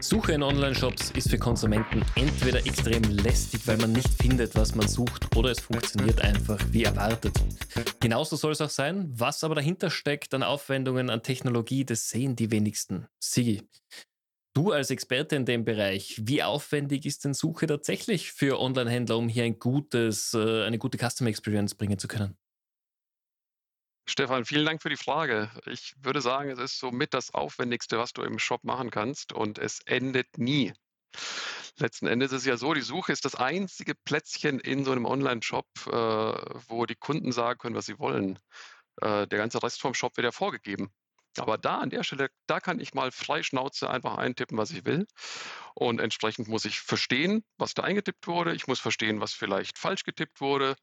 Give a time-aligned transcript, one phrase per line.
[0.00, 4.86] Suche in Online-Shops ist für Konsumenten entweder extrem lästig, weil man nicht findet, was man
[4.86, 7.34] sucht, oder es funktioniert einfach wie erwartet.
[8.00, 9.10] Genauso soll es auch sein.
[9.12, 13.06] Was aber dahinter steckt an Aufwendungen, an Technologie, das sehen die wenigsten.
[13.18, 13.68] Sigi,
[14.54, 19.28] du als Experte in dem Bereich, wie aufwendig ist denn Suche tatsächlich für Online-Händler, um
[19.28, 22.36] hier ein gutes, äh, eine gute Customer Experience bringen zu können?
[24.10, 25.50] Stefan, vielen Dank für die Frage.
[25.66, 29.58] Ich würde sagen, es ist somit das Aufwendigste, was du im Shop machen kannst und
[29.58, 30.72] es endet nie.
[31.76, 35.04] Letzten Endes ist es ja so, die Suche ist das einzige Plätzchen in so einem
[35.04, 38.38] Online-Shop, äh, wo die Kunden sagen können, was sie wollen.
[39.02, 40.90] Äh, der ganze Rest vom Shop wird ja vorgegeben.
[41.40, 44.84] Aber da an der Stelle, da kann ich mal frei Schnauze einfach eintippen, was ich
[44.84, 45.06] will.
[45.74, 48.54] Und entsprechend muss ich verstehen, was da eingetippt wurde.
[48.54, 50.76] Ich muss verstehen, was vielleicht falsch getippt wurde.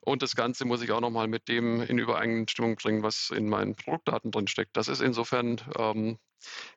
[0.00, 3.76] Und das Ganze muss ich auch nochmal mit dem in Übereinstimmung bringen, was in meinen
[3.76, 4.76] Produktdaten drin steckt.
[4.76, 6.18] Das ist insofern ähm,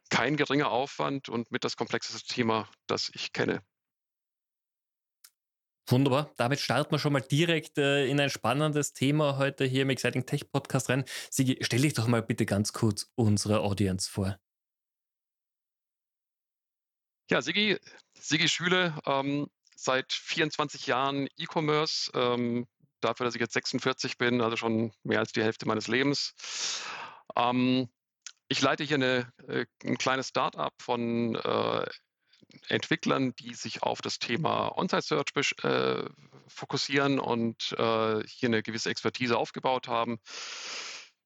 [0.10, 3.64] kein geringer Aufwand und mit das komplexeste Thema, das ich kenne.
[5.94, 6.34] Wunderbar.
[6.38, 10.26] Damit starten wir schon mal direkt äh, in ein spannendes Thema heute hier im Exciting
[10.26, 11.06] Tech Podcast rein.
[11.30, 14.40] Sigi, stell dich doch mal bitte ganz kurz unsere Audience vor.
[17.30, 17.78] Ja, Sigi,
[18.20, 22.66] Sigi Schüle, ähm, seit 24 Jahren E-Commerce, ähm,
[23.00, 26.34] dafür, dass ich jetzt 46 bin, also schon mehr als die Hälfte meines Lebens.
[27.36, 27.88] Ähm,
[28.48, 31.86] ich leite hier eine, äh, ein kleines Start-up von äh,
[32.68, 36.10] Entwicklern, die sich auf das Thema On-Site-Search äh,
[36.48, 40.20] fokussieren und äh, hier eine gewisse Expertise aufgebaut haben.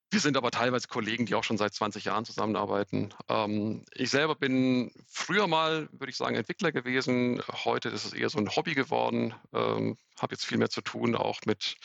[0.09, 3.13] Wir sind aber teilweise Kollegen, die auch schon seit 20 Jahren zusammenarbeiten.
[3.27, 7.41] Ähm, ich selber bin früher mal, würde ich sagen, Entwickler gewesen.
[7.65, 9.33] Heute ist es eher so ein Hobby geworden.
[9.53, 11.75] Ähm, Habe jetzt viel mehr zu tun, auch mit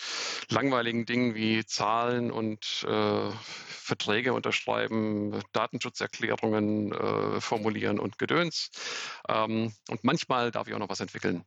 [0.51, 3.31] langweiligen Dingen wie Zahlen und äh,
[3.67, 8.71] Verträge unterschreiben, Datenschutzerklärungen äh, formulieren und Gedöns.
[9.29, 11.45] Ähm, und manchmal darf ich auch noch was entwickeln.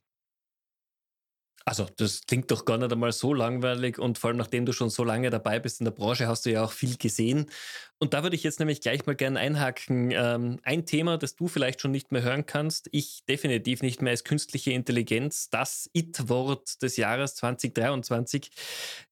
[1.68, 4.92] Also, das klingt doch gar nicht einmal so langweilig und vor allem nachdem du schon
[4.92, 7.48] so lange dabei bist in der Branche, hast du ja auch viel gesehen.
[7.98, 10.12] Und da würde ich jetzt nämlich gleich mal gerne einhaken.
[10.12, 14.14] Ähm, ein Thema, das du vielleicht schon nicht mehr hören kannst, ich definitiv nicht mehr,
[14.14, 18.52] ist künstliche Intelligenz, das It-Wort des Jahres 2023.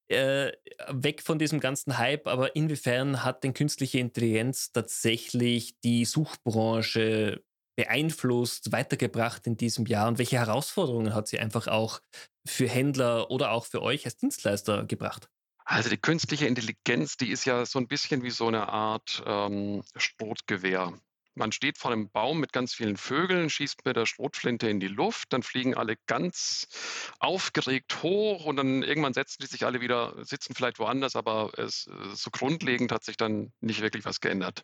[0.10, 0.52] Äh,
[0.90, 7.42] weg von diesem ganzen Hype, aber inwiefern hat denn künstliche Intelligenz tatsächlich die Suchbranche
[7.76, 12.02] beeinflusst, weitergebracht in diesem Jahr und welche Herausforderungen hat sie einfach auch
[12.48, 15.30] für Händler oder auch für euch als Dienstleister gebracht?
[15.66, 19.84] Also die künstliche Intelligenz, die ist ja so ein bisschen wie so eine Art ähm,
[19.96, 20.94] Sportgewehr.
[21.36, 24.88] Man steht vor einem Baum mit ganz vielen Vögeln, schießt mit der Schrotflinte in die
[24.88, 26.68] Luft, dann fliegen alle ganz
[27.20, 31.90] aufgeregt hoch und dann irgendwann setzen die sich alle wieder, sitzen vielleicht woanders, aber es,
[32.14, 34.64] so grundlegend hat sich dann nicht wirklich was geändert.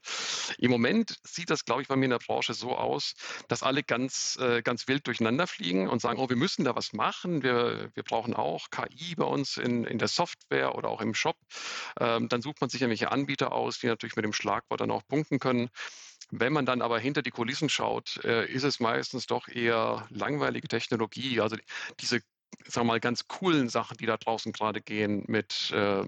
[0.57, 3.13] Im Moment sieht das, glaube ich, bei mir in der Branche so aus,
[3.47, 6.93] dass alle ganz, äh, ganz wild durcheinander fliegen und sagen, oh, wir müssen da was
[6.93, 11.13] machen, wir, wir brauchen auch KI bei uns in, in der Software oder auch im
[11.13, 11.37] Shop.
[11.99, 15.05] Ähm, dann sucht man sich irgendwelche Anbieter aus, die natürlich mit dem Schlagwort dann auch
[15.07, 15.69] punkten können.
[16.31, 20.67] Wenn man dann aber hinter die Kulissen schaut, äh, ist es meistens doch eher langweilige
[20.67, 21.41] Technologie.
[21.41, 21.57] Also
[21.99, 22.21] diese
[22.65, 26.03] sagen wir mal, ganz coolen Sachen, die da draußen gerade gehen mit, äh,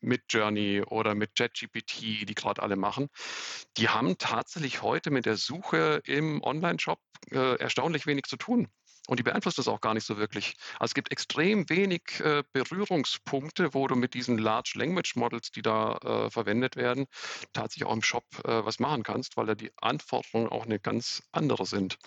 [0.00, 3.08] mit Journey oder mit JetGPT, die gerade alle machen,
[3.76, 8.68] die haben tatsächlich heute mit der Suche im Online-Shop äh, erstaunlich wenig zu tun.
[9.08, 10.54] Und die beeinflusst das auch gar nicht so wirklich.
[10.78, 15.62] Also es gibt extrem wenig äh, Berührungspunkte, wo du mit diesen Large Language Models, die
[15.62, 17.06] da äh, verwendet werden,
[17.52, 21.22] tatsächlich auch im Shop äh, was machen kannst, weil da die Anforderungen auch eine ganz
[21.32, 21.98] andere sind.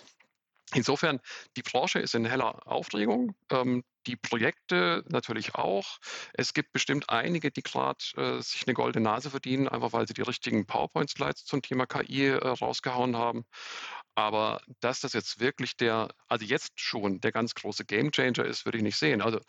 [0.74, 1.20] Insofern,
[1.56, 3.36] die Branche ist in heller Aufregung.
[3.52, 5.98] Ähm, die Projekte natürlich auch.
[6.34, 10.14] Es gibt bestimmt einige, die gerade äh, sich eine goldene Nase verdienen, einfach weil sie
[10.14, 13.46] die richtigen PowerPoint-Slides zum Thema KI äh, rausgehauen haben.
[14.16, 18.78] Aber dass das jetzt wirklich der, also jetzt schon der ganz große Gamechanger ist, würde
[18.78, 19.22] ich nicht sehen.
[19.22, 19.40] Also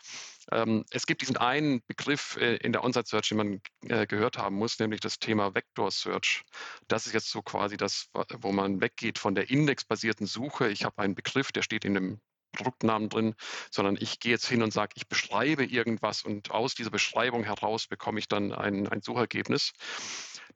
[0.51, 4.55] ähm, es gibt diesen einen Begriff äh, in der On-Site-Search, den man äh, gehört haben
[4.55, 6.43] muss, nämlich das Thema Vector-Search.
[6.87, 8.09] Das ist jetzt so quasi das,
[8.39, 10.69] wo man weggeht von der indexbasierten Suche.
[10.69, 12.21] Ich habe einen Begriff, der steht in einem
[12.55, 13.35] Produktnamen drin,
[13.71, 17.87] sondern ich gehe jetzt hin und sage, ich beschreibe irgendwas und aus dieser Beschreibung heraus
[17.87, 19.73] bekomme ich dann ein, ein Suchergebnis.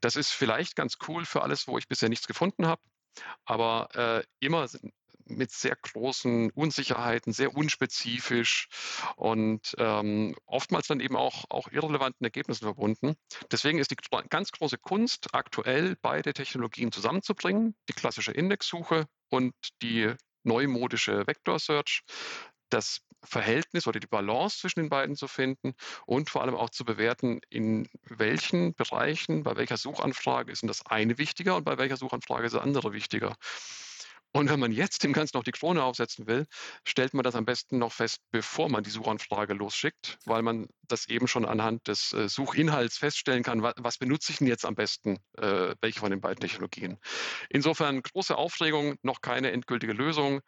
[0.02, 2.82] Das ist vielleicht ganz cool für alles, wo ich bisher nichts gefunden habe,
[3.46, 4.68] aber äh, immer
[5.30, 8.68] mit sehr großen Unsicherheiten, sehr unspezifisch
[9.16, 13.16] und ähm, oftmals dann eben auch, auch irrelevanten Ergebnissen verbunden.
[13.52, 13.98] Deswegen ist die
[14.30, 20.14] ganz große Kunst, aktuell beide Technologien zusammenzubringen, die klassische Indexsuche und die
[20.50, 22.02] neumodische Vector Search.
[22.70, 25.74] das Verhältnis oder die Balance zwischen den beiden zu finden
[26.06, 30.86] und vor allem auch zu bewerten, in welchen Bereichen, bei welcher Suchanfrage ist denn das
[30.86, 33.36] eine wichtiger und bei welcher Suchanfrage ist das andere wichtiger.
[34.32, 36.46] Und wenn man jetzt dem Ganzen noch die Krone aufsetzen will,
[36.86, 41.08] stellt man das am besten noch fest, bevor man die Suchanfrage losschickt, weil man das
[41.08, 44.76] eben schon anhand des äh, Suchinhalts feststellen kann, was, was, benutze ich denn jetzt am
[44.76, 47.00] besten, äh, welche von den beiden Technologien.
[47.50, 50.42] Insofern große Aufregung, noch keine endgültige Lösung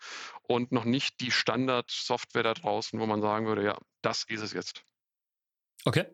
[0.44, 4.54] und noch nicht die Standardsoftware da draußen, wo man sagen würde, ja, das ist es
[4.54, 4.84] jetzt.
[5.86, 6.06] Okay.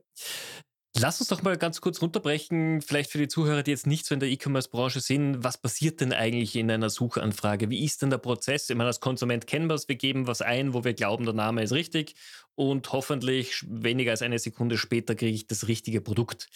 [1.00, 4.16] Lass uns doch mal ganz kurz runterbrechen, vielleicht für die Zuhörer, die jetzt nicht so
[4.16, 5.44] in der E-Commerce-Branche sind.
[5.44, 7.70] Was passiert denn eigentlich in einer Suchanfrage?
[7.70, 8.68] Wie ist denn der Prozess?
[8.68, 11.36] Ich meine, als Konsument kennen wir es, wir geben was ein, wo wir glauben, der
[11.36, 12.16] Name ist richtig
[12.56, 16.50] und hoffentlich weniger als eine Sekunde später kriege ich das richtige Produkt.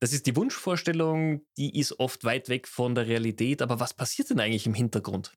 [0.00, 3.62] Das ist die Wunschvorstellung, die ist oft weit weg von der Realität.
[3.62, 5.32] Aber was passiert denn eigentlich im Hintergrund?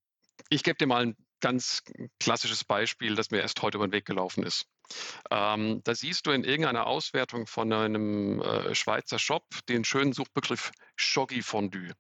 [0.50, 1.84] Ich gebe dir mal ein ganz
[2.20, 4.66] klassisches Beispiel, das mir erst heute über den Weg gelaufen ist.
[5.32, 10.72] Ähm, da siehst du in irgendeiner Auswertung von einem äh, Schweizer Shop den schönen Suchbegriff
[10.96, 11.94] Shoggy Fondue.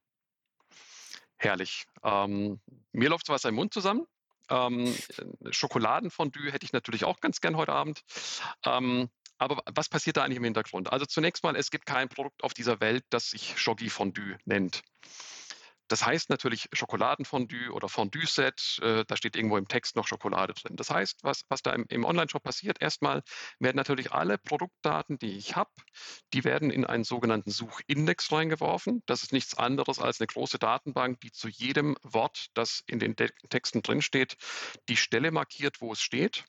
[1.37, 1.85] Herrlich.
[2.03, 4.05] Ähm, mir läuft Wasser im Mund zusammen.
[4.49, 4.93] Ähm,
[5.49, 8.01] Schokoladenfondue hätte ich natürlich auch ganz gern heute Abend.
[8.65, 10.91] Ähm, aber was passiert da eigentlich im Hintergrund?
[10.91, 14.83] Also zunächst mal, es gibt kein Produkt auf dieser Welt, das sich Shoggy Fondue nennt.
[15.87, 18.79] Das heißt natürlich Schokoladenfondue oder Fondue-Set.
[18.81, 20.75] Äh, da steht irgendwo im Text noch Schokolade drin.
[20.75, 23.21] Das heißt, was, was da im, im Online-Shop passiert, erstmal
[23.59, 25.71] werden natürlich alle Produktdaten, die ich habe,
[26.33, 29.03] die werden in einen sogenannten Suchindex reingeworfen.
[29.05, 33.15] Das ist nichts anderes als eine große Datenbank, die zu jedem Wort, das in den
[33.15, 34.37] De Texten drinsteht,
[34.89, 36.45] die Stelle markiert, wo es steht.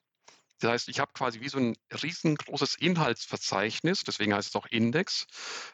[0.61, 5.27] Das heißt, ich habe quasi wie so ein riesengroßes Inhaltsverzeichnis, deswegen heißt es auch Index,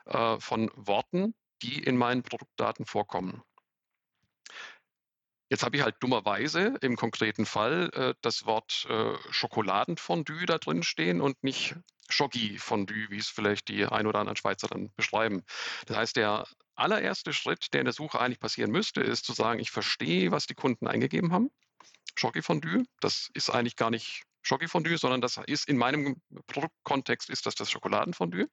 [0.07, 3.43] äh, von Worten, die in meinen Produktdaten vorkommen.
[5.51, 10.85] Jetzt habe ich halt dummerweise im konkreten Fall äh, das Wort äh, Schokoladenfondue da drin
[10.85, 11.75] stehen und nicht
[12.09, 15.43] Schoggi-Fondue, wie es vielleicht die ein oder anderen Schweizer dann beschreiben.
[15.87, 19.61] Das heißt, der allererste Schritt, der in der Suche eigentlich passieren müsste, ist zu sagen,
[19.61, 21.51] ich verstehe, was die Kunden eingegeben haben.
[22.15, 27.55] Schoggi-Fondue, das ist eigentlich gar nicht Schokifondue, sondern das ist in meinem Produktkontext ist das
[27.55, 28.49] das Schokoladenfondue.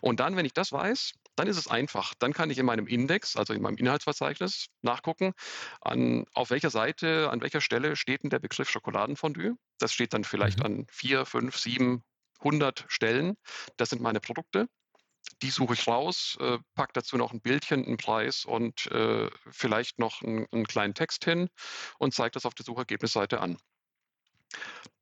[0.00, 2.14] Und dann, wenn ich das weiß, dann ist es einfach.
[2.18, 5.32] Dann kann ich in meinem Index, also in meinem Inhaltsverzeichnis, nachgucken,
[5.80, 9.54] an, auf welcher Seite, an welcher Stelle steht denn der Begriff Schokoladenfondue.
[9.78, 10.66] Das steht dann vielleicht mhm.
[10.66, 12.02] an vier, fünf, sieben,
[12.42, 13.36] hundert Stellen.
[13.76, 14.68] Das sind meine Produkte.
[15.42, 19.98] Die suche ich raus, äh, packe dazu noch ein Bildchen, einen Preis und äh, vielleicht
[19.98, 21.48] noch einen, einen kleinen Text hin
[21.98, 23.58] und zeige das auf der Suchergebnisseite an.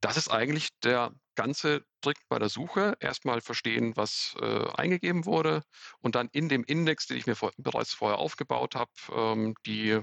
[0.01, 2.97] Das ist eigentlich der ganze Trick bei der Suche.
[3.01, 5.63] Erstmal verstehen, was äh, eingegeben wurde
[6.01, 10.01] und dann in dem Index, den ich mir vor, bereits vorher aufgebaut habe, ähm, die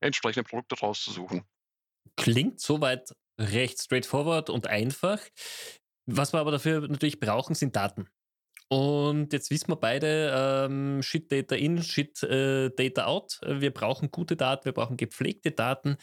[0.00, 1.42] entsprechenden Produkte rauszusuchen.
[2.16, 5.20] Klingt soweit recht straightforward und einfach.
[6.06, 8.08] Was wir aber dafür natürlich brauchen, sind Daten.
[8.70, 13.40] Und jetzt wissen wir beide, ähm, Shit Data in, Shit äh, Data out.
[13.46, 15.96] Wir brauchen gute Daten, wir brauchen gepflegte Daten.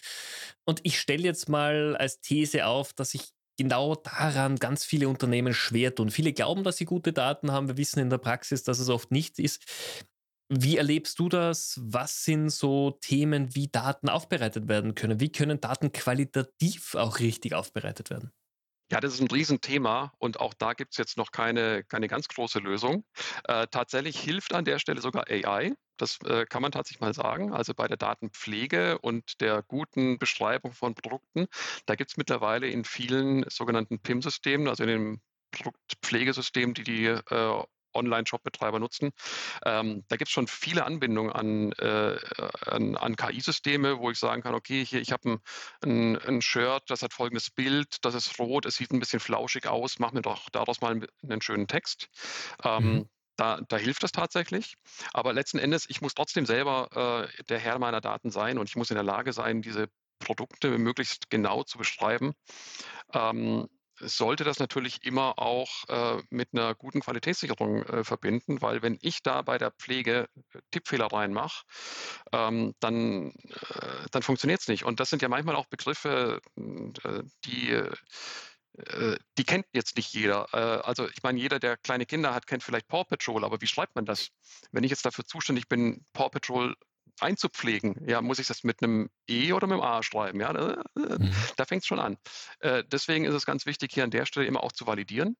[0.65, 5.53] Und ich stelle jetzt mal als These auf, dass sich genau daran ganz viele Unternehmen
[5.53, 6.09] schwer tun.
[6.09, 7.67] Viele glauben, dass sie gute Daten haben.
[7.67, 9.63] Wir wissen in der Praxis, dass es oft nicht ist.
[10.49, 11.79] Wie erlebst du das?
[11.83, 15.19] Was sind so Themen, wie Daten aufbereitet werden können?
[15.19, 18.31] Wie können Daten qualitativ auch richtig aufbereitet werden?
[18.91, 22.27] Ja, das ist ein Riesenthema und auch da gibt es jetzt noch keine, keine ganz
[22.27, 23.03] große Lösung.
[23.45, 25.73] Äh, tatsächlich hilft an der Stelle sogar AI.
[25.97, 27.51] Das äh, kann man tatsächlich mal sagen.
[27.51, 31.47] Also bei der Datenpflege und der guten Beschreibung von Produkten,
[31.87, 37.63] da gibt es mittlerweile in vielen sogenannten PIM-Systemen, also in den Produktpflegesystemen, die die äh,
[37.95, 39.11] Online-Shop-Betreiber nutzen.
[39.65, 42.17] Ähm, da gibt es schon viele Anbindungen an, äh,
[42.65, 45.39] an, an KI-Systeme, wo ich sagen kann, okay, hier, ich habe ein,
[45.83, 49.67] ein, ein, Shirt, das hat folgendes Bild, das ist rot, es sieht ein bisschen flauschig
[49.67, 52.09] aus, mach mir doch daraus mal einen schönen Text.
[52.63, 53.09] Ähm, mhm.
[53.37, 54.75] Da, da, hilft das tatsächlich.
[55.11, 58.77] Aber letzten Endes, ich muss trotzdem selber äh, der Herr meiner Daten sein und ich
[58.77, 62.33] muss in der Lage sein, diese Produkte möglichst genau zu beschreiben.
[63.13, 63.67] Ähm,
[63.99, 69.23] sollte das natürlich immer auch äh, mit einer guten Qualitätssicherung äh, verbinden, weil wenn ich
[69.23, 71.63] da bei der Pflege äh, Tippfehler reinmache,
[72.31, 74.83] ähm, dann, äh, dann funktioniert es nicht.
[74.83, 80.53] Und das sind ja manchmal auch Begriffe, äh, die äh, die kennt jetzt nicht jeder.
[80.85, 83.95] Also ich meine, jeder, der kleine Kinder hat, kennt vielleicht Paw Patrol, aber wie schreibt
[83.95, 84.31] man das?
[84.73, 86.75] Wenn ich jetzt dafür zuständig bin, Paw Patrol
[87.19, 90.39] einzupflegen, ja, muss ich das mit einem E oder mit einem A schreiben?
[90.39, 91.31] Ja, da, mhm.
[91.55, 92.17] da fängt es schon an.
[92.59, 95.37] Äh, deswegen ist es ganz wichtig, hier an der Stelle immer auch zu validieren.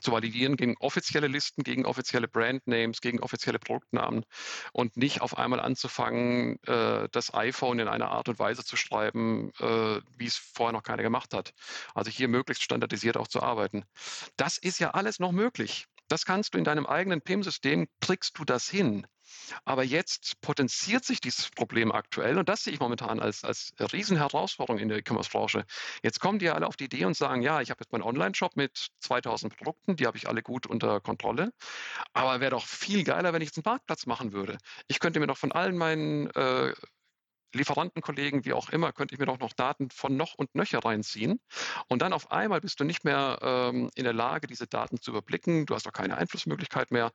[0.00, 4.24] zu validieren gegen offizielle Listen, gegen offizielle Brandnames, gegen offizielle Produktnamen
[4.72, 9.52] und nicht auf einmal anzufangen, äh, das iPhone in einer Art und Weise zu schreiben,
[9.60, 11.52] äh, wie es vorher noch keiner gemacht hat.
[11.94, 13.84] Also hier möglichst standardisiert auch zu arbeiten.
[14.36, 15.86] Das ist ja alles noch möglich.
[16.08, 19.06] Das kannst du in deinem eigenen PIM-System, kriegst du das hin.
[19.64, 24.78] Aber jetzt potenziert sich dieses Problem aktuell und das sehe ich momentan als, als Riesenherausforderung
[24.78, 25.64] in der E-Commerce-Branche.
[26.02, 28.56] Jetzt kommen die alle auf die Idee und sagen, ja, ich habe jetzt meinen Online-Shop
[28.56, 31.52] mit 2000 Produkten, die habe ich alle gut unter Kontrolle.
[32.12, 34.58] Aber wäre doch viel geiler, wenn ich jetzt einen Marktplatz machen würde.
[34.88, 36.72] Ich könnte mir doch von allen meinen äh,
[37.54, 41.40] Lieferantenkollegen, wie auch immer, könnte ich mir doch noch Daten von noch und nöcher reinziehen.
[41.88, 45.12] Und dann auf einmal bist du nicht mehr ähm, in der Lage, diese Daten zu
[45.12, 45.66] überblicken.
[45.66, 47.12] Du hast doch keine Einflussmöglichkeit mehr.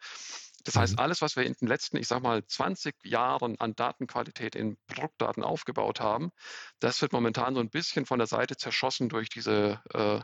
[0.63, 0.99] Das heißt, mhm.
[0.99, 5.43] alles, was wir in den letzten, ich sage mal, 20 Jahren an Datenqualität in Produktdaten
[5.43, 6.31] aufgebaut haben,
[6.79, 10.19] das wird momentan so ein bisschen von der Seite zerschossen durch diese äh,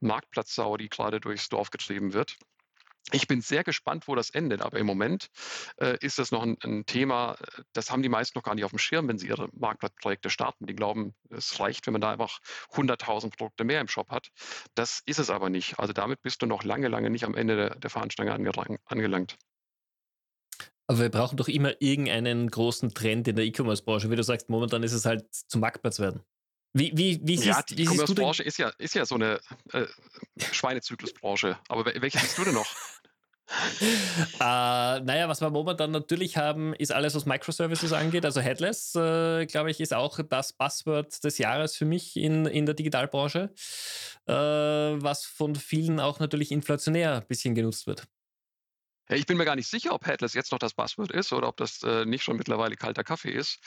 [0.00, 2.36] Marktplatzsau, die gerade durchs Dorf getrieben wird.
[3.12, 5.28] Ich bin sehr gespannt, wo das endet, aber im Moment
[5.76, 7.36] äh, ist das noch ein, ein, Thema,
[7.72, 10.66] das haben die meisten noch gar nicht auf dem Schirm, wenn sie ihre Marktplatzprojekte starten.
[10.66, 12.40] Die glauben, es reicht, wenn man da einfach
[12.72, 14.30] 100.000 Produkte mehr im Shop hat.
[14.74, 15.78] Das ist es aber nicht.
[15.78, 19.36] Also damit bist du noch lange, lange nicht am Ende der, der Fahnenstange angelangt.
[20.88, 24.10] Aber wir brauchen doch immer irgendeinen großen Trend in der E-Commerce-Branche.
[24.10, 26.22] Wie du sagst, momentan ist es halt zum Marktplatz werden.
[26.72, 29.40] Wie, wie, wie siehst, ja, die E-Commerce-Branche ist ja, ist ja so eine
[29.72, 29.86] äh,
[30.52, 31.58] Schweinezyklusbranche.
[31.68, 32.66] Aber welche siehst du denn noch?
[33.80, 38.24] äh, naja, was wir momentan natürlich haben, ist alles, was Microservices angeht.
[38.24, 42.66] Also Headless, äh, glaube ich, ist auch das Passwort des Jahres für mich in, in
[42.66, 43.50] der Digitalbranche,
[44.26, 48.06] äh, was von vielen auch natürlich inflationär ein bisschen genutzt wird.
[49.08, 51.56] Ich bin mir gar nicht sicher, ob Headless jetzt noch das Passwort ist oder ob
[51.56, 53.60] das äh, nicht schon mittlerweile kalter Kaffee ist.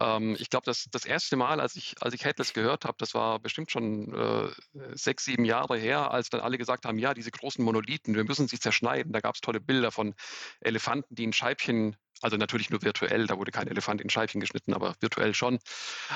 [0.00, 3.12] Ähm, ich glaube, das, das erste Mal, als ich, als ich Headless gehört habe, das
[3.12, 4.50] war bestimmt schon äh,
[4.94, 8.46] sechs, sieben Jahre her, als dann alle gesagt haben, ja, diese großen Monolithen, wir müssen
[8.46, 9.12] sie zerschneiden.
[9.12, 10.14] Da gab es tolle Bilder von
[10.60, 14.72] Elefanten, die in Scheibchen also natürlich nur virtuell, da wurde kein Elefant in Scheibchen geschnitten,
[14.74, 15.58] aber virtuell schon.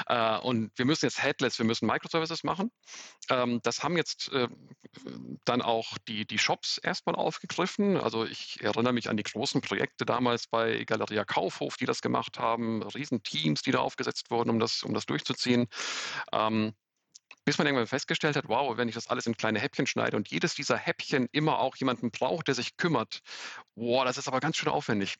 [0.06, 2.70] Äh, und wir müssen jetzt Headless, wir müssen Microservices machen.
[3.28, 4.48] Ähm, das haben jetzt äh,
[5.44, 7.96] dann auch die, die Shops erstmal aufgegriffen.
[7.96, 12.38] Also ich erinnere mich an die großen Projekte damals bei Galeria Kaufhof, die das gemacht
[12.38, 15.66] haben, Riesenteams, die da aufgesetzt wurden, um das, um das durchzuziehen.
[16.32, 16.74] Ähm,
[17.44, 20.28] bis man irgendwann festgestellt hat, wow, wenn ich das alles in kleine Häppchen schneide und
[20.28, 23.20] jedes dieser Häppchen immer auch jemanden braucht, der sich kümmert,
[23.74, 25.16] wow, das ist aber ganz schön aufwendig.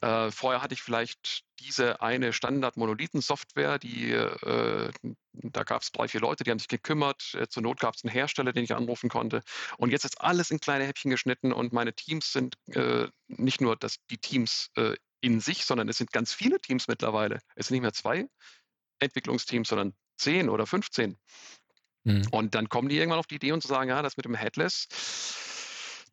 [0.00, 4.90] Äh, vorher hatte ich vielleicht diese eine Standard-Monolithen-Software, die äh,
[5.32, 7.34] da gab es drei, vier Leute, die haben sich gekümmert.
[7.34, 9.42] Äh, zur Not gab es einen Hersteller, den ich anrufen konnte.
[9.78, 13.76] Und jetzt ist alles in kleine Häppchen geschnitten und meine Teams sind äh, nicht nur
[13.76, 17.40] das, die Teams äh, in sich, sondern es sind ganz viele Teams mittlerweile.
[17.56, 18.26] Es sind nicht mehr zwei
[18.98, 21.16] Entwicklungsteams, sondern 10 oder 15.
[22.04, 22.26] Mhm.
[22.30, 24.34] Und dann kommen die irgendwann auf die Idee und zu sagen, ja, das mit dem
[24.34, 24.86] Headless,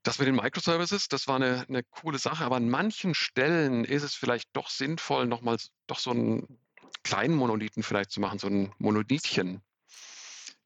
[0.03, 4.03] das mit den Microservices, das war eine, eine coole Sache, aber an manchen Stellen ist
[4.03, 6.59] es vielleicht doch sinnvoll, nochmal doch so einen
[7.03, 9.61] kleinen Monolithen vielleicht zu machen, so ein Monolithchen.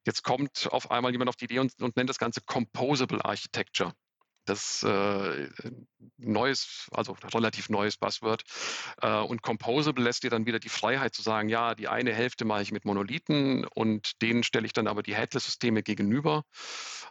[0.05, 3.93] Jetzt kommt auf einmal jemand auf die Idee und, und nennt das Ganze Composable Architecture
[4.45, 5.49] das äh,
[6.17, 8.43] neues, also relativ neues Buzzword.
[9.01, 12.45] Äh, und Composable lässt dir dann wieder die Freiheit zu sagen, ja, die eine Hälfte
[12.45, 16.43] mache ich mit Monolithen und denen stelle ich dann aber die Headless-Systeme gegenüber.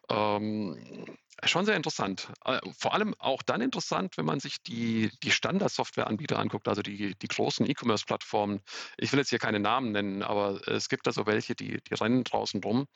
[0.09, 1.07] Ähm,
[1.43, 2.29] schon sehr interessant.
[2.45, 7.15] Äh, vor allem auch dann interessant, wenn man sich die, die Standard-Software-Anbieter anguckt, also die,
[7.15, 8.61] die großen E-Commerce-Plattformen.
[8.97, 11.95] Ich will jetzt hier keine Namen nennen, aber es gibt da so welche, die, die
[11.95, 12.87] rennen draußen rum,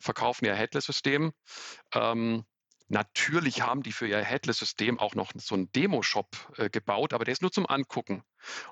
[0.00, 1.32] verkaufen ihr Headless-System.
[1.94, 2.44] Ähm,
[2.92, 7.32] Natürlich haben die für ihr Headless-System auch noch so einen Demo-Shop äh, gebaut, aber der
[7.32, 8.22] ist nur zum Angucken.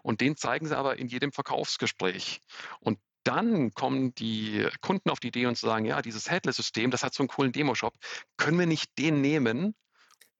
[0.02, 2.42] Und den zeigen sie aber in jedem Verkaufsgespräch.
[2.80, 7.14] Und dann kommen die Kunden auf die Idee und sagen, ja, dieses Headless-System, das hat
[7.14, 7.94] so einen coolen Demo-Shop.
[8.36, 9.74] Können wir nicht den nehmen,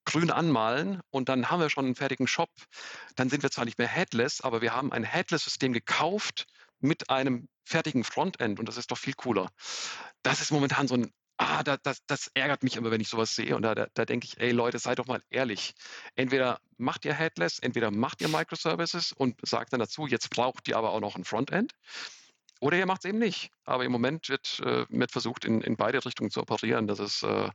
[0.05, 2.51] grün anmalen und dann haben wir schon einen fertigen Shop.
[3.17, 6.47] Dann sind wir zwar nicht mehr Headless, aber wir haben ein Headless-System gekauft
[6.81, 9.51] mit einem fertigen Frontend und das ist doch viel cooler.
[10.23, 11.11] Das ist momentan so ein
[11.41, 13.57] ah, da, das, das ärgert mich immer, wenn ich sowas sehe.
[13.57, 15.75] Und da, da, da denke ich, ey Leute, seid doch mal ehrlich.
[16.15, 20.77] Entweder macht ihr Headless, entweder macht ihr Microservices und sagt dann dazu, jetzt braucht ihr
[20.77, 21.73] aber auch noch ein Frontend.
[22.61, 23.51] Oder ihr macht es eben nicht.
[23.65, 26.87] Aber im Moment wird, äh, versucht, in, in beide Richtungen zu operieren.
[26.87, 27.49] Das ist äh,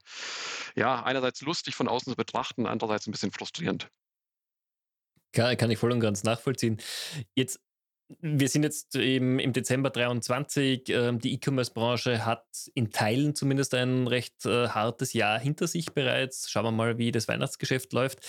[0.76, 3.90] ja einerseits lustig von außen zu betrachten, andererseits ein bisschen frustrierend.
[5.32, 6.82] Kann, kann ich voll und ganz nachvollziehen.
[7.36, 7.60] Jetzt
[8.22, 10.90] wir sind jetzt eben im Dezember 23.
[10.90, 12.46] Ähm, die E-Commerce-Branche hat
[12.76, 16.50] in Teilen zumindest ein recht äh, hartes Jahr hinter sich bereits.
[16.52, 18.20] Schauen wir mal, wie das Weihnachtsgeschäft läuft.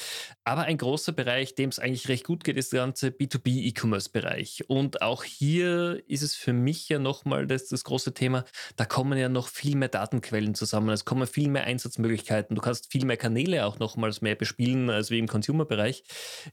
[0.44, 4.64] Aber ein großer Bereich, dem es eigentlich recht gut geht, ist der ganze B2B-E-Commerce-Bereich.
[4.68, 8.44] Und auch hier ist es für mich ja nochmal das, das große Thema,
[8.76, 10.88] da kommen ja noch viel mehr Datenquellen zusammen.
[10.88, 12.56] Es kommen viel mehr Einsatzmöglichkeiten.
[12.56, 16.04] Du kannst viel mehr Kanäle auch nochmals mehr bespielen als wie im Consumer-Bereich.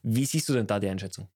[0.02, 1.28] Wie siehst du denn da die Einschätzung?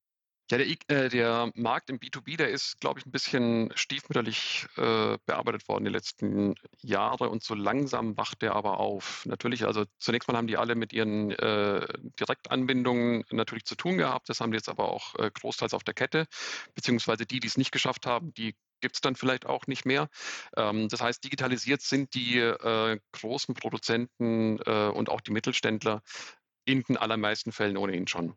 [0.51, 5.17] Ja, der, äh, der Markt im B2B, der ist, glaube ich, ein bisschen stiefmütterlich äh,
[5.25, 9.25] bearbeitet worden die letzten Jahre und so langsam wacht der aber auf.
[9.27, 11.85] Natürlich, also zunächst mal haben die alle mit ihren äh,
[12.19, 14.27] Direktanbindungen natürlich zu tun gehabt.
[14.27, 16.25] Das haben die jetzt aber auch äh, großteils auf der Kette,
[16.73, 20.09] beziehungsweise die, die es nicht geschafft haben, die gibt es dann vielleicht auch nicht mehr.
[20.57, 26.01] Ähm, das heißt, digitalisiert sind die äh, großen Produzenten äh, und auch die Mittelständler
[26.65, 28.35] in den allermeisten Fällen ohnehin schon.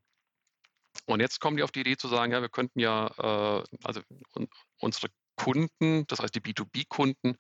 [1.07, 4.01] Und jetzt kommen die auf die Idee zu sagen, ja, wir könnten ja, äh, also
[4.35, 7.37] un unsere Kunden, das heißt die B2B-Kunden,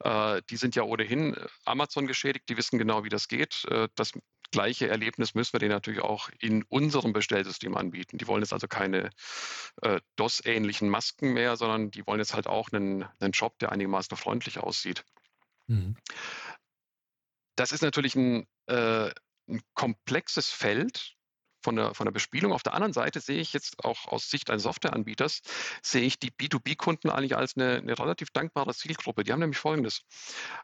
[0.00, 3.64] äh, die sind ja ohnehin äh, Amazon geschädigt, die wissen genau, wie das geht.
[3.66, 4.12] Äh, das
[4.50, 8.18] gleiche Erlebnis müssen wir denen natürlich auch in unserem Bestellsystem anbieten.
[8.18, 9.10] Die wollen jetzt also keine
[9.82, 14.16] äh, DOS-ähnlichen Masken mehr, sondern die wollen jetzt halt auch einen, einen Job, der einigermaßen
[14.16, 15.04] freundlich aussieht.
[15.66, 15.96] Mhm.
[17.56, 19.10] Das ist natürlich ein, äh,
[19.48, 21.15] ein komplexes Feld,
[21.66, 22.52] von der, von der Bespielung.
[22.52, 25.40] Auf der anderen Seite sehe ich jetzt auch aus Sicht eines Softwareanbieters,
[25.82, 29.24] sehe ich die B2B-Kunden eigentlich als eine, eine, relativ dankbare Zielgruppe.
[29.24, 30.02] Die haben nämlich Folgendes.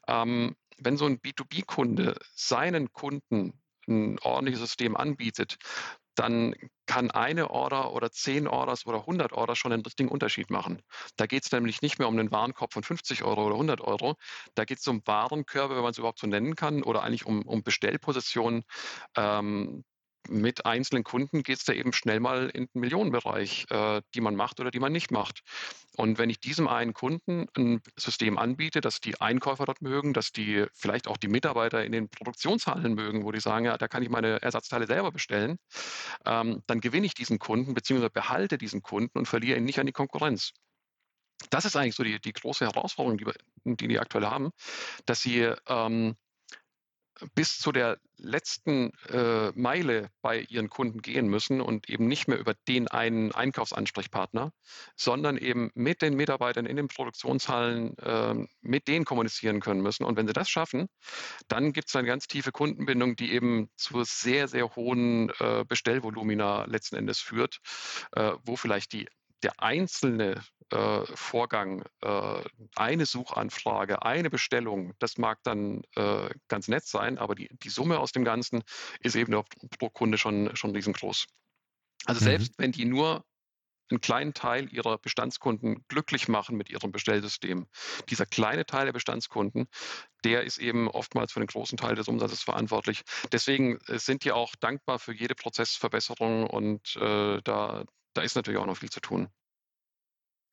[0.07, 5.57] Ähm, wenn so ein B2B-Kunde seinen Kunden ein ordentliches System anbietet,
[6.15, 6.55] dann
[6.87, 10.83] kann eine Order oder zehn Orders oder 100 Orders schon einen richtigen Unterschied machen.
[11.17, 14.15] Da geht es nämlich nicht mehr um einen Warenkorb von 50 Euro oder 100 Euro.
[14.55, 17.43] Da geht es um Warenkörbe, wenn man es überhaupt so nennen kann, oder eigentlich um,
[17.43, 18.63] um Bestellpositionen,
[19.17, 19.85] ähm,
[20.29, 24.37] mit einzelnen Kunden geht es da eben schnell mal in den Millionenbereich, äh, die man
[24.37, 25.43] macht oder die man nicht macht.
[25.97, 30.33] Und wenn ich diesem einen Kunden ein System anbiete, dass die Einkäufer dort mögen, dass
[30.33, 34.03] die vielleicht auch die Mitarbeiter in den Produktionshallen mögen, wo die sagen, ja, da kann
[34.03, 35.59] ich meine Ersatzteile selber bestellen,
[36.25, 38.09] ähm, dann gewinne ich diesen Kunden bzw.
[38.09, 40.53] behalte diesen Kunden und verliere ihn nicht an die Konkurrenz.
[41.51, 44.51] Das ist eigentlich so die, die große Herausforderung, die, wir, die die aktuell haben,
[45.07, 46.15] dass sie ähm,
[47.35, 52.39] bis zu der letzten äh, Meile bei ihren Kunden gehen müssen und eben nicht mehr
[52.39, 54.53] über den einen Einkaufsansprechpartner,
[54.97, 60.05] sondern eben mit den Mitarbeitern in den Produktionshallen äh, mit denen kommunizieren können müssen.
[60.05, 60.89] Und wenn sie das schaffen,
[61.49, 66.65] dann gibt es eine ganz tiefe Kundenbindung, die eben zu sehr, sehr hohen äh, Bestellvolumina
[66.67, 67.59] letzten Endes führt,
[68.13, 69.09] äh, wo vielleicht die
[69.43, 72.43] der einzelne äh, Vorgang, äh,
[72.77, 77.99] eine Suchanfrage, eine Bestellung, das mag dann äh, ganz nett sein, aber die, die Summe
[77.99, 78.63] aus dem Ganzen
[79.01, 79.39] ist eben
[79.79, 81.27] pro Kunde schon, schon riesengroß.
[82.07, 82.25] Also mhm.
[82.25, 83.25] selbst wenn die nur
[83.93, 87.67] einen kleinen Teil ihrer Bestandskunden glücklich machen mit ihrem Bestellsystem.
[88.09, 89.67] Dieser kleine Teil der Bestandskunden,
[90.25, 93.03] der ist eben oftmals für den großen Teil des Umsatzes verantwortlich.
[93.31, 98.61] Deswegen äh, sind die auch dankbar für jede Prozessverbesserung und äh, da, da ist natürlich
[98.61, 99.29] auch noch viel zu tun.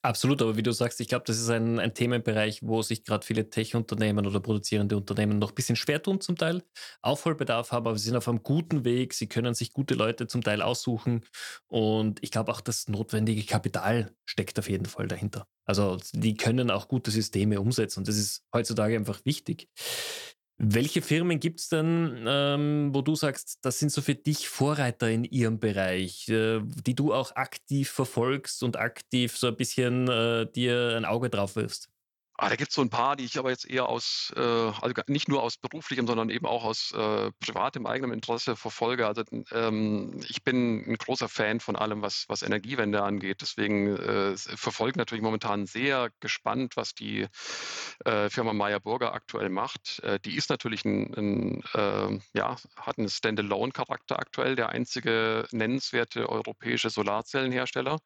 [0.02, 3.26] Absolut, aber wie du sagst, ich glaube, das ist ein, ein Themenbereich, wo sich gerade
[3.26, 6.64] viele Tech-Unternehmen oder produzierende Unternehmen noch ein bisschen schwer tun zum Teil,
[7.02, 10.42] Aufholbedarf haben, aber sie sind auf einem guten Weg, sie können sich gute Leute zum
[10.42, 11.26] Teil aussuchen
[11.68, 15.48] und ich glaube auch, das notwendige Kapital steckt auf jeden Fall dahinter.
[15.66, 19.68] Also die können auch gute Systeme umsetzen und das ist heutzutage einfach wichtig.
[20.62, 25.10] Welche Firmen gibt es denn, ähm, wo du sagst, das sind so für dich Vorreiter
[25.10, 30.52] in ihrem Bereich, äh, die du auch aktiv verfolgst und aktiv so ein bisschen äh,
[30.52, 31.90] dir ein Auge drauf wirfst?
[32.42, 34.94] Ah, da gibt es so ein paar, die ich aber jetzt eher aus, äh, also
[35.08, 39.08] nicht nur aus beruflichem, sondern eben auch aus äh, privatem eigenem Interesse verfolge.
[39.08, 43.42] Also ähm, ich bin ein großer Fan von allem, was, was Energiewende angeht.
[43.42, 47.28] Deswegen äh, verfolge natürlich momentan sehr gespannt, was die
[48.06, 50.00] äh, Firma Meyer Burger aktuell macht.
[50.04, 56.30] Äh, die ist natürlich ein, ein äh, ja, hat einen Standalone-Charakter aktuell, der einzige nennenswerte
[56.30, 58.00] europäische Solarzellenhersteller,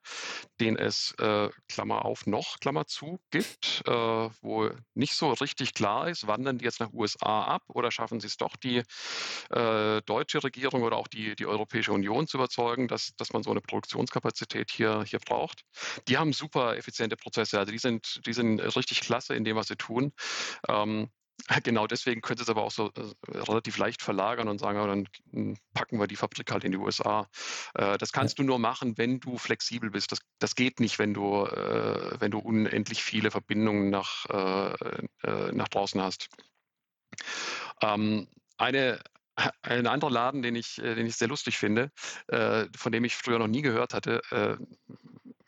[0.59, 3.83] den es, äh, Klammer auf, noch, Klammer zu, gibt.
[4.23, 8.19] Äh, wo nicht so richtig klar ist, wandern die jetzt nach USA ab oder schaffen
[8.19, 8.83] sie es doch, die
[9.49, 13.51] äh, deutsche Regierung oder auch die, die Europäische Union zu überzeugen, dass, dass man so
[13.51, 15.63] eine Produktionskapazität hier, hier braucht.
[16.07, 19.67] Die haben super effiziente Prozesse, also die sind, die sind richtig klasse in dem, was
[19.67, 20.13] sie tun.
[20.67, 21.09] Ähm,
[21.63, 25.07] Genau, deswegen könnte es aber auch so äh, relativ leicht verlagern und sagen, ja, dann
[25.31, 27.27] hm, packen wir die Fabrik halt in die USA.
[27.73, 28.43] Äh, das kannst ja.
[28.43, 30.11] du nur machen, wenn du flexibel bist.
[30.11, 34.73] Das, das geht nicht, wenn du, äh, wenn du unendlich viele Verbindungen nach, äh,
[35.23, 36.29] äh, nach draußen hast.
[37.81, 39.03] Ähm, eine,
[39.63, 41.91] ein anderer Laden, den ich, äh, den ich sehr lustig finde,
[42.29, 44.21] von dem ich früher noch nie gehört hatte,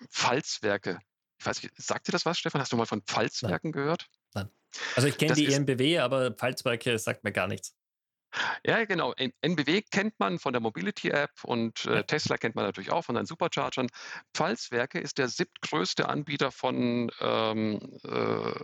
[0.09, 0.99] Pfalzwerke.
[1.39, 2.61] Ich weiß nicht, sagt dir das was, Stefan?
[2.61, 3.83] Hast du mal von Pfalzwerken Nein.
[3.83, 4.07] gehört?
[4.35, 4.49] Nein.
[4.95, 7.75] Also ich kenne die EMBW, aber Pfalzwerke sagt mir gar nichts.
[8.65, 9.13] Ja, genau.
[9.41, 13.25] NBW kennt man von der Mobility-App und äh, Tesla kennt man natürlich auch von seinen
[13.25, 13.87] Superchargern.
[14.33, 18.59] Pfalzwerke ist der siebtgrößte Anbieter von ähm, äh,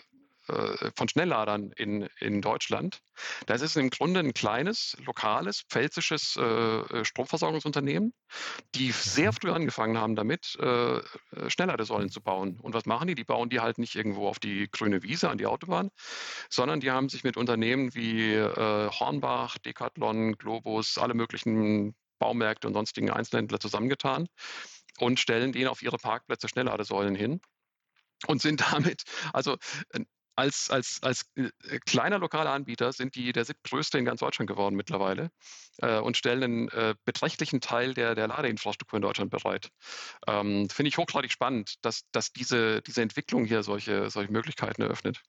[0.96, 3.02] von Schnellladern in, in Deutschland.
[3.46, 8.14] Das ist im Grunde ein kleines, lokales, pfälzisches äh, äh Stromversorgungsunternehmen,
[8.76, 9.36] die sehr mhm.
[9.36, 11.02] früh angefangen haben damit, äh, äh,
[11.48, 12.60] Schnellladesäulen zu bauen.
[12.60, 13.16] Und was machen die?
[13.16, 15.90] Die bauen die halt nicht irgendwo auf die grüne Wiese, an die Autobahn,
[16.50, 22.74] sondern die haben sich mit Unternehmen wie äh, Hornbach, Decathlon, Globus, alle möglichen Baumärkte und
[22.74, 24.28] sonstigen Einzelhändler zusammengetan
[25.00, 27.42] und stellen denen auf ihre Parkplätze Schnellladesäulen hin
[28.28, 29.58] und sind damit, also
[30.36, 31.50] als, als, als äh,
[31.86, 35.32] kleiner lokaler Anbieter sind die der siebtgrößte in ganz Deutschland geworden mittlerweile
[35.78, 39.70] äh, und stellen einen äh, beträchtlichen Teil der, der Ladeinfrastruktur in Deutschland bereit.
[40.28, 45.22] Ähm, Finde ich hochgradig spannend, dass, dass diese, diese Entwicklung hier solche, solche Möglichkeiten eröffnet.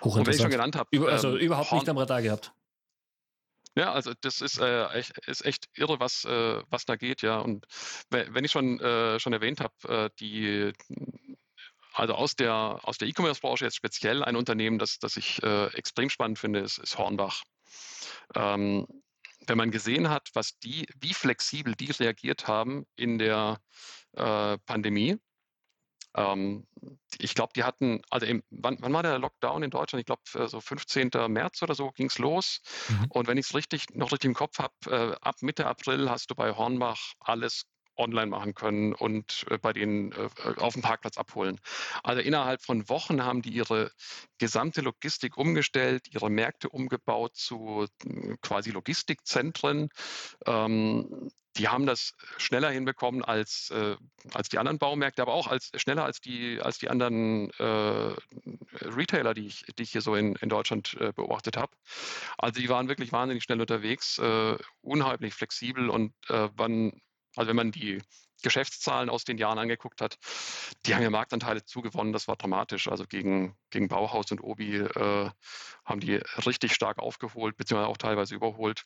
[0.00, 0.88] Und wenn ich schon genannt habe.
[0.92, 2.52] Über, also ähm, überhaupt Horn nicht am Radar gehabt.
[3.76, 7.38] Ja, also das ist, äh, echt, ist echt irre, was, äh, was da geht, ja.
[7.38, 7.64] Und
[8.10, 10.72] wenn ich schon, äh, schon erwähnt habe, äh, die
[11.98, 16.10] also aus der, aus der E-Commerce-Branche jetzt speziell ein Unternehmen, das, das ich äh, extrem
[16.10, 17.42] spannend finde, ist, ist Hornbach.
[18.36, 18.86] Ähm,
[19.46, 23.60] wenn man gesehen hat, was die, wie flexibel die reagiert haben in der
[24.12, 25.16] äh, Pandemie,
[26.14, 26.68] ähm,
[27.18, 30.00] ich glaube, die hatten, also im, wann, wann, war der Lockdown in Deutschland?
[30.00, 31.10] Ich glaube, äh, so 15.
[31.28, 32.60] März oder so ging es los.
[32.88, 33.06] Mhm.
[33.10, 36.30] Und wenn ich es richtig, noch richtig im Kopf habe, äh, ab Mitte April hast
[36.30, 37.64] du bei Hornbach alles
[37.98, 41.60] online machen können und äh, bei denen äh, auf dem Parkplatz abholen.
[42.02, 43.90] Also innerhalb von Wochen haben die ihre
[44.38, 49.90] gesamte Logistik umgestellt, ihre Märkte umgebaut zu äh, quasi Logistikzentren.
[50.46, 53.96] Ähm, die haben das schneller hinbekommen als, äh,
[54.32, 58.14] als die anderen Baumärkte, aber auch als schneller als die, als die anderen äh,
[58.82, 61.72] Retailer, die ich, die ich hier so in, in Deutschland äh, beobachtet habe.
[62.36, 64.20] Also die waren wirklich wahnsinnig schnell unterwegs,
[64.80, 67.00] unheimlich flexibel und wann
[67.36, 68.00] also wenn man die
[68.42, 70.18] Geschäftszahlen aus den Jahren angeguckt hat,
[70.86, 72.88] die haben ja Marktanteile zugewonnen, das war dramatisch.
[72.88, 75.30] Also gegen, gegen Bauhaus und Obi äh,
[75.84, 78.84] haben die richtig stark aufgeholt, beziehungsweise auch teilweise überholt.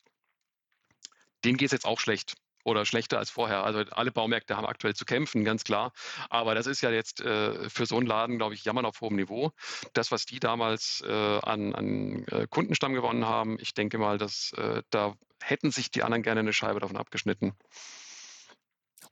[1.44, 3.64] Denen geht es jetzt auch schlecht oder schlechter als vorher.
[3.64, 5.92] Also alle Baumärkte haben aktuell zu kämpfen, ganz klar.
[6.30, 9.16] Aber das ist ja jetzt äh, für so einen Laden, glaube ich, jammern auf hohem
[9.16, 9.50] Niveau.
[9.92, 14.52] Das, was die damals äh, an, an äh, Kundenstamm gewonnen haben, ich denke mal, dass
[14.52, 17.52] äh, da hätten sich die anderen gerne eine Scheibe davon abgeschnitten.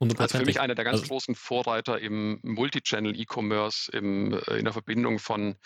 [0.00, 5.18] Also für mich einer der ganz also, großen Vorreiter im Multi-Channel-E-Commerce, äh, in der Verbindung
[5.18, 5.56] von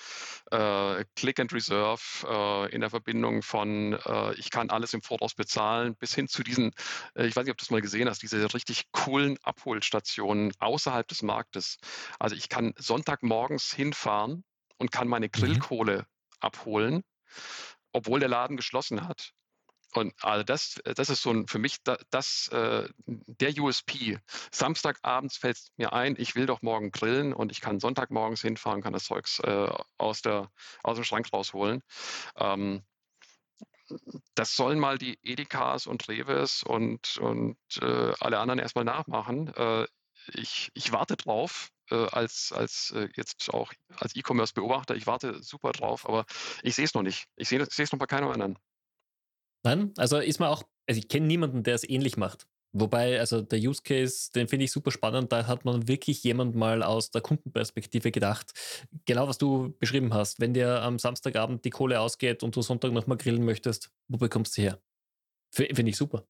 [0.50, 5.34] äh, Click and Reserve, äh, in der Verbindung von äh, ich kann alles im Voraus
[5.34, 6.72] bezahlen, bis hin zu diesen,
[7.14, 11.06] äh, ich weiß nicht, ob du das mal gesehen hast, diese richtig coolen Abholstationen außerhalb
[11.06, 11.76] des Marktes.
[12.18, 14.42] Also ich kann Sonntagmorgens hinfahren
[14.78, 15.32] und kann meine mhm.
[15.32, 16.04] Grillkohle mhm.
[16.40, 17.04] abholen,
[17.92, 19.32] obwohl der Laden geschlossen hat.
[19.94, 24.18] Und also das, das ist so ein, für mich das, das äh, der USP.
[24.50, 28.82] Samstagabends fällt es mir ein, ich will doch morgen grillen und ich kann Sonntagmorgens hinfahren,
[28.82, 30.50] kann das Zeugs äh, aus, der,
[30.82, 31.82] aus dem Schrank rausholen.
[32.36, 32.82] Ähm,
[34.34, 39.54] das sollen mal die Edekas und Reves und, und äh, alle anderen erstmal nachmachen.
[39.54, 39.86] Äh,
[40.32, 45.72] ich, ich warte drauf, äh, als, als äh, jetzt auch als E-Commerce-Beobachter, ich warte super
[45.72, 46.24] drauf, aber
[46.62, 47.26] ich sehe es noch nicht.
[47.36, 48.58] Ich sehe es noch bei keinem anderen.
[49.64, 52.46] Nein, also ist man auch, also ich kenne niemanden, der es ähnlich macht.
[52.76, 55.30] Wobei, also der Use Case, den finde ich super spannend.
[55.30, 58.52] Da hat man wirklich jemand mal aus der Kundenperspektive gedacht.
[59.06, 60.40] Genau, was du beschrieben hast.
[60.40, 64.58] Wenn dir am Samstagabend die Kohle ausgeht und du Sonntag nochmal grillen möchtest, wo bekommst
[64.58, 64.80] du her?
[65.52, 66.26] Finde ich super.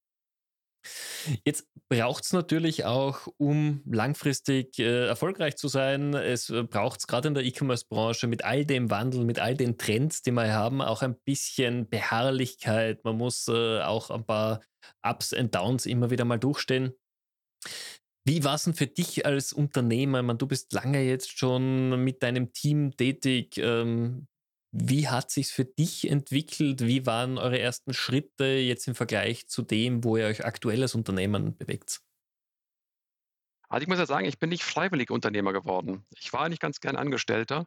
[1.44, 7.06] Jetzt braucht es natürlich auch, um langfristig äh, erfolgreich zu sein, es äh, braucht es
[7.06, 10.82] gerade in der E-Commerce-Branche mit all dem Wandel, mit all den Trends, die wir haben,
[10.82, 13.04] auch ein bisschen Beharrlichkeit.
[13.04, 14.60] Man muss äh, auch ein paar
[15.02, 16.92] Ups und Downs immer wieder mal durchstehen.
[18.26, 20.20] Wie war es denn für dich als Unternehmer?
[20.20, 23.58] Ich meine, du bist lange jetzt schon mit deinem Team tätig.
[23.58, 24.26] Ähm,
[24.76, 26.80] wie hat sich für dich entwickelt?
[26.80, 30.96] Wie waren eure ersten Schritte jetzt im Vergleich zu dem, wo ihr euch aktuell als
[30.96, 32.00] Unternehmen bewegt?
[33.68, 36.04] Also ich muss ja sagen, ich bin nicht freiwillig Unternehmer geworden.
[36.18, 37.66] Ich war eigentlich ganz gern Angestellter.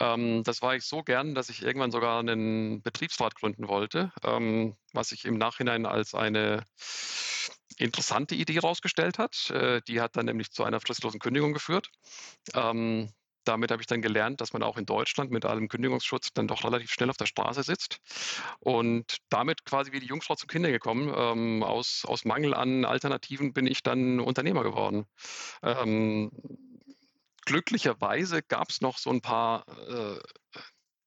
[0.00, 4.76] Ähm, das war ich so gern, dass ich irgendwann sogar einen Betriebsrat gründen wollte, ähm,
[4.92, 6.64] was sich im Nachhinein als eine
[7.78, 9.50] interessante Idee herausgestellt hat.
[9.50, 11.88] Äh, die hat dann nämlich zu einer fristlosen Kündigung geführt.
[12.54, 13.12] Ähm,
[13.44, 16.64] damit habe ich dann gelernt, dass man auch in Deutschland mit allem Kündigungsschutz dann doch
[16.64, 17.98] relativ schnell auf der Straße sitzt.
[18.60, 21.12] Und damit quasi wie die Jungfrau zum Kinder gekommen.
[21.16, 25.06] Ähm, aus, aus Mangel an Alternativen bin ich dann Unternehmer geworden.
[25.62, 26.30] Ähm,
[27.44, 30.18] glücklicherweise gab es noch so ein paar äh,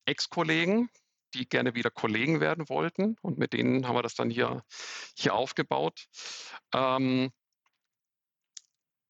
[0.05, 0.89] Ex-Kollegen,
[1.33, 3.17] die gerne wieder Kollegen werden wollten.
[3.21, 4.63] Und mit denen haben wir das dann hier,
[5.17, 6.05] hier aufgebaut.
[6.73, 7.31] Ähm,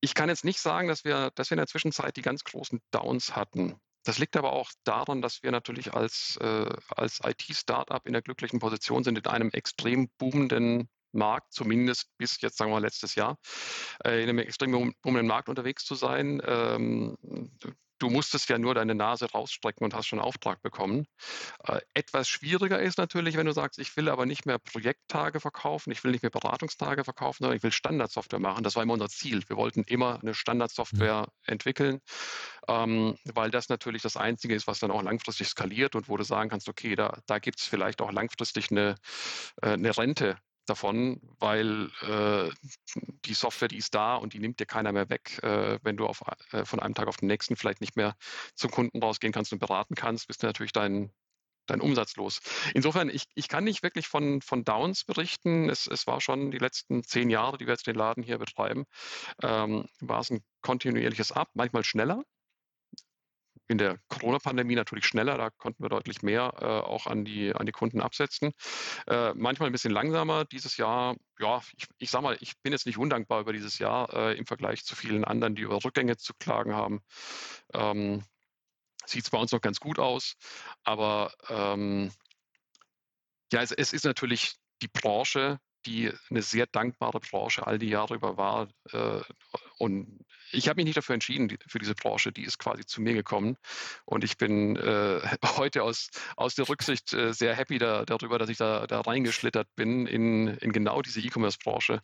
[0.05, 2.79] ich kann jetzt nicht sagen, dass wir, dass wir in der Zwischenzeit die ganz großen
[2.91, 3.75] Downs hatten.
[4.03, 8.59] Das liegt aber auch daran, dass wir natürlich als, äh, als IT-Startup in der glücklichen
[8.59, 13.37] Position sind, in einem extrem boomenden Markt, zumindest bis jetzt, sagen wir mal, letztes Jahr,
[14.03, 16.41] äh, in einem extrem boomenden Markt unterwegs zu sein.
[16.45, 17.17] Ähm,
[17.99, 21.05] du musstest ja nur deine Nase rausstrecken und hast schon Auftrag bekommen.
[21.63, 25.91] Äh, etwas schwieriger ist natürlich, wenn du sagst, ich will aber nicht mehr Projekttage verkaufen,
[25.91, 28.63] ich will nicht mehr Beratungstage verkaufen, sondern ich will Standardsoftware machen.
[28.63, 29.43] Das war immer unser Ziel.
[29.47, 31.53] Wir wollten immer eine Standardsoftware mhm.
[31.53, 32.01] entwickeln,
[32.67, 36.23] ähm, weil das natürlich das Einzige ist, was dann auch langfristig skaliert und wo du
[36.23, 38.95] sagen kannst, okay, da, da gibt es vielleicht auch langfristig eine,
[39.61, 42.51] äh, eine Rente davon, weil äh,
[43.25, 45.41] die Software, die ist da und die nimmt dir keiner mehr weg.
[45.43, 48.15] Äh, wenn du auf, äh, von einem Tag auf den nächsten vielleicht nicht mehr
[48.55, 51.11] zum Kunden rausgehen kannst und beraten kannst, bist du natürlich dein,
[51.67, 52.39] dein Umsatz los.
[52.73, 55.69] Insofern, ich, ich kann nicht wirklich von, von Downs berichten.
[55.69, 58.85] Es, es war schon die letzten zehn Jahre, die wir jetzt den Laden hier betreiben,
[59.41, 62.23] ähm, war es ein kontinuierliches Ab, manchmal schneller,
[63.67, 67.65] in der Corona-Pandemie natürlich schneller, da konnten wir deutlich mehr äh, auch an die, an
[67.65, 68.51] die Kunden absetzen.
[69.07, 70.45] Äh, manchmal ein bisschen langsamer.
[70.45, 74.13] Dieses Jahr, ja, ich, ich sag mal, ich bin jetzt nicht undankbar über dieses Jahr
[74.13, 77.01] äh, im Vergleich zu vielen anderen, die über Rückgänge zu klagen haben.
[77.73, 78.23] Ähm,
[79.05, 80.35] Sieht es bei uns noch ganz gut aus,
[80.83, 82.11] aber ähm,
[83.51, 88.15] ja, es, es ist natürlich die Branche, die eine sehr dankbare Branche all die Jahre
[88.15, 88.69] über war.
[88.91, 89.21] Äh,
[89.77, 93.13] und ich habe mich nicht dafür entschieden, für diese Branche, die ist quasi zu mir
[93.13, 93.57] gekommen.
[94.05, 95.21] Und ich bin äh,
[95.57, 99.67] heute aus, aus der Rücksicht äh, sehr happy da, darüber, dass ich da, da reingeschlittert
[99.75, 102.01] bin in, in genau diese E-Commerce-Branche.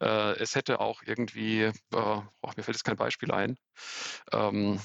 [0.00, 2.22] Es hätte auch irgendwie, oh,
[2.56, 3.56] mir fällt jetzt kein Beispiel ein,
[4.32, 4.80] ähm,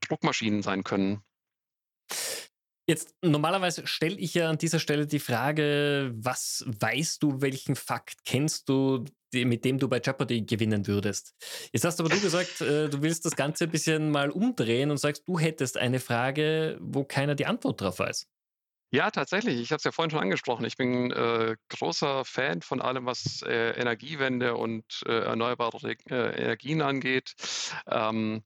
[0.00, 1.22] Druckmaschinen sein können.
[2.90, 8.24] Jetzt, normalerweise stelle ich ja an dieser Stelle die Frage, was weißt du, welchen Fakt
[8.24, 11.36] kennst du, mit dem du bei Jeopardy gewinnen würdest?
[11.72, 14.96] Jetzt hast aber du gesagt, äh, du willst das Ganze ein bisschen mal umdrehen und
[14.96, 18.26] sagst, du hättest eine Frage, wo keiner die Antwort drauf weiß.
[18.92, 19.60] Ja, tatsächlich.
[19.60, 20.64] Ich habe es ja vorhin schon angesprochen.
[20.64, 25.78] Ich bin äh, großer Fan von allem, was äh, Energiewende und äh, erneuerbare
[26.10, 27.34] äh, Energien angeht.
[27.86, 28.42] Ähm,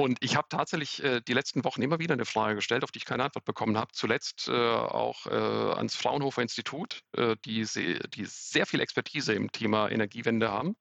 [0.00, 2.98] und ich habe tatsächlich äh, die letzten Wochen immer wieder eine Frage gestellt, auf die
[2.98, 3.90] ich keine Antwort bekommen habe.
[3.92, 9.50] Zuletzt äh, auch äh, ans Fraunhofer Institut, äh, die, se die, sehr viel Expertise im
[9.50, 10.76] Thema Energiewende haben.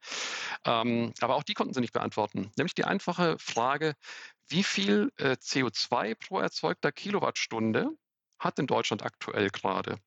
[0.65, 2.51] Ähm, aber auch die konnten sie nicht beantworten.
[2.57, 3.95] Nämlich die einfache Frage,
[4.49, 7.89] wie viel äh, CO2 pro erzeugter Kilowattstunde
[8.37, 9.97] hat in Deutschland aktuell gerade?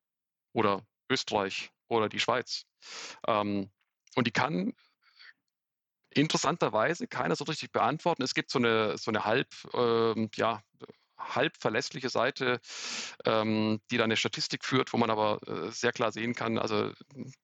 [0.53, 2.65] Oder Österreich oder die Schweiz?
[3.27, 3.73] Ähm,
[4.15, 4.73] und die kann
[6.15, 8.23] interessanterweise keiner so richtig beantworten.
[8.23, 10.61] Es gibt so eine, so eine halb, ähm, ja,
[11.35, 12.61] halb verlässliche Seite,
[13.25, 16.93] ähm, die da eine Statistik führt, wo man aber äh, sehr klar sehen kann, also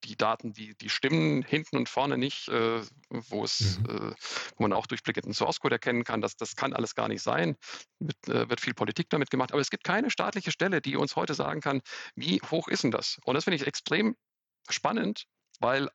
[0.05, 3.87] die Daten, die, die stimmen hinten und vorne nicht, äh, wo es, mhm.
[3.87, 4.15] äh,
[4.57, 7.57] wo man auch durchblickenden Source Code erkennen kann, dass das kann alles gar nicht sein.
[7.99, 11.17] Wird, äh, wird viel Politik damit gemacht, aber es gibt keine staatliche Stelle, die uns
[11.17, 11.83] heute sagen kann,
[12.15, 13.19] wie hoch ist denn das?
[13.25, 14.17] Und das finde ich extrem
[14.69, 15.25] spannend,
[15.61, 15.91] weil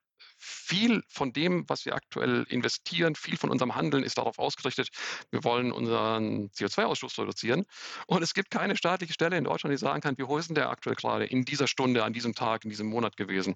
[0.72, 4.88] viel von dem, was wir aktuell investieren, viel von unserem Handeln ist darauf ausgerichtet,
[5.30, 7.66] wir wollen unseren CO2-Ausstoß reduzieren.
[8.08, 10.56] Und es gibt keine staatliche Stelle in Deutschland, die sagen kann, wie hoch ist denn
[10.56, 13.56] der aktuell gerade in dieser Stunde, an diesem Tag, in diesem Monat gewesen.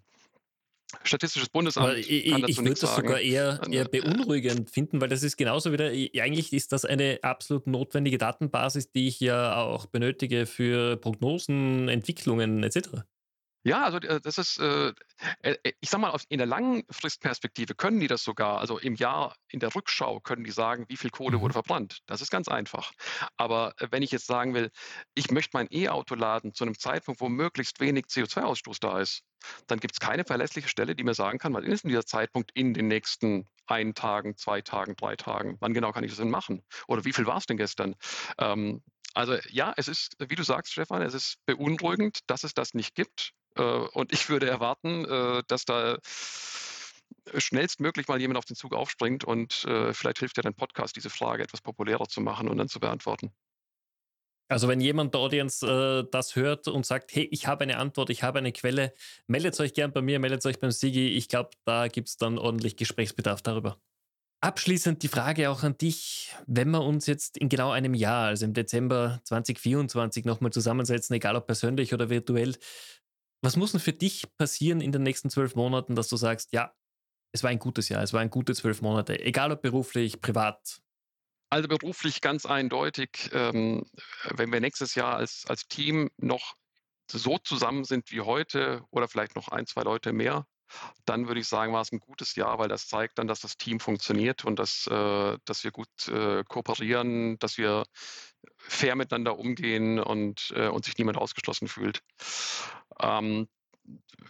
[1.03, 1.97] Statistisches Bundesamt.
[1.97, 3.07] ich, ich würde das sagen.
[3.07, 7.65] sogar eher, eher beunruhigend finden, weil das ist genauso wieder, eigentlich ist das eine absolut
[7.65, 13.05] notwendige Datenbasis, die ich ja auch benötige für Prognosen, Entwicklungen etc.
[13.65, 14.93] Ja, also äh, das ist, äh,
[15.41, 19.59] äh, ich sag mal, in der Langfristperspektive können die das sogar, also im Jahr, in
[19.59, 21.63] der Rückschau können die sagen, wie viel Kohle wurde mhm.
[21.63, 21.99] verbrannt.
[22.05, 22.91] Das ist ganz einfach.
[23.37, 24.69] Aber wenn ich jetzt sagen will,
[25.15, 29.23] ich möchte mein E-Auto laden zu einem Zeitpunkt, wo möglichst wenig CO2-Ausstoß da ist,
[29.65, 32.51] dann gibt es keine verlässliche Stelle, die mir sagen kann, was ist denn dieser Zeitpunkt
[32.53, 35.57] in den nächsten ein Tagen, zwei Tagen, drei Tagen?
[35.59, 36.63] Wann genau kann ich das denn machen?
[36.87, 37.95] Oder wie viel war es denn gestern?
[38.37, 38.83] Ähm,
[39.15, 42.93] also ja, es ist, wie du sagst, Stefan, es ist beunruhigend, dass es das nicht
[42.93, 43.33] gibt.
[43.55, 45.97] Äh, und ich würde erwarten, äh, dass da
[47.33, 51.09] schnellstmöglich mal jemand auf den Zug aufspringt und äh, vielleicht hilft ja dein Podcast, diese
[51.09, 53.31] Frage etwas populärer zu machen und dann zu beantworten.
[54.47, 58.11] Also wenn jemand der Audience äh, das hört und sagt, hey, ich habe eine Antwort,
[58.11, 58.93] ich habe eine Quelle,
[59.27, 61.09] meldet euch gern bei mir, meldet euch beim Sigi.
[61.09, 63.79] Ich glaube, da gibt es dann ordentlich Gesprächsbedarf darüber.
[64.41, 68.45] Abschließend die Frage auch an dich, wenn wir uns jetzt in genau einem Jahr, also
[68.45, 72.55] im Dezember 2024, nochmal zusammensetzen, egal ob persönlich oder virtuell,
[73.41, 76.73] was muss denn für dich passieren in den nächsten zwölf Monaten, dass du sagst, ja,
[77.33, 80.81] es war ein gutes Jahr, es waren gute zwölf Monate, egal ob beruflich, privat?
[81.49, 83.85] Also beruflich ganz eindeutig, ähm,
[84.31, 86.55] wenn wir nächstes Jahr als, als Team noch
[87.09, 90.47] so zusammen sind wie heute oder vielleicht noch ein, zwei Leute mehr,
[91.05, 93.57] dann würde ich sagen, war es ein gutes Jahr, weil das zeigt dann, dass das
[93.57, 97.85] Team funktioniert und dass, äh, dass wir gut äh, kooperieren, dass wir
[98.57, 102.01] fair miteinander umgehen und, äh, und sich niemand ausgeschlossen fühlt.
[102.99, 103.47] Ähm,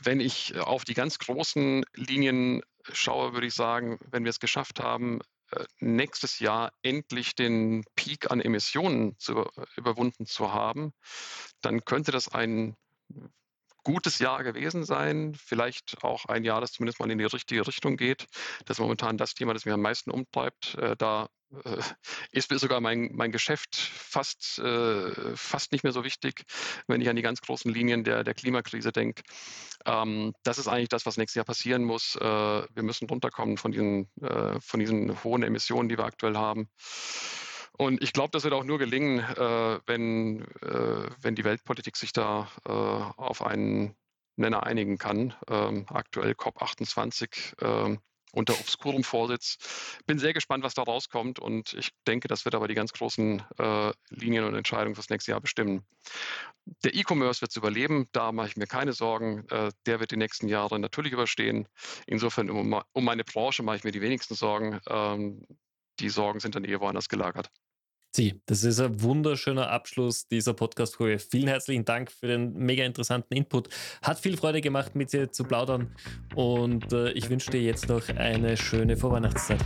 [0.01, 4.79] wenn ich auf die ganz großen Linien schaue, würde ich sagen, wenn wir es geschafft
[4.79, 9.45] haben, äh, nächstes Jahr endlich den Peak an Emissionen zu,
[9.77, 10.93] überwunden zu haben,
[11.61, 12.75] dann könnte das ein
[13.85, 15.33] gutes Jahr gewesen sein.
[15.35, 18.25] Vielleicht auch ein Jahr, das zumindest mal in die richtige Richtung geht.
[18.65, 20.75] Das ist momentan das Thema, das mich am meisten umtreibt.
[20.75, 21.29] Äh, da
[21.63, 21.81] äh,
[22.31, 26.43] ist mir sogar mein, mein Geschäft fast, äh, fast nicht mehr so wichtig,
[26.87, 29.23] wenn ich an die ganz großen Linien der, der Klimakrise denke.
[29.85, 32.15] Ähm, das ist eigentlich das, was nächstes Jahr passieren muss.
[32.15, 36.69] Äh, wir müssen runterkommen von diesen, äh, von diesen hohen Emissionen, die wir aktuell haben.
[37.77, 42.13] Und ich glaube, das wird auch nur gelingen, äh, wenn, äh, wenn die Weltpolitik sich
[42.13, 43.95] da äh, auf einen
[44.37, 45.33] Nenner einigen kann.
[45.47, 47.99] Ähm, aktuell COP28 ähm,
[48.35, 49.57] unter Obscurum-Vorsitz.
[50.05, 53.41] Bin sehr gespannt, was da rauskommt und ich denke, das wird aber die ganz großen
[53.57, 55.85] äh, Linien und Entscheidungen fürs nächste Jahr bestimmen.
[56.83, 59.47] Der E-Commerce wird es überleben, da mache ich mir keine Sorgen.
[59.49, 61.67] Äh, der wird die nächsten Jahre natürlich überstehen.
[62.07, 64.79] Insofern um, um meine Branche mache ich mir die wenigsten Sorgen.
[64.87, 65.45] Ähm,
[65.99, 67.49] die Sorgen sind dann eher woanders gelagert.
[68.15, 71.19] Sie, das ist ein wunderschöner Abschluss dieser Podcast-Folge.
[71.19, 73.67] Vielen herzlichen Dank für den mega interessanten Input.
[74.01, 75.93] Hat viel Freude gemacht, mit dir zu plaudern
[76.33, 79.59] und äh, ich wünsche dir jetzt noch eine schöne Vorweihnachtszeit.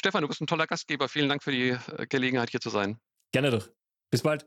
[0.00, 1.10] Stefan, du bist ein toller Gastgeber.
[1.10, 2.98] Vielen Dank für die äh, Gelegenheit, hier zu sein.
[3.32, 3.68] Gerne doch.
[4.10, 4.46] Bis bald.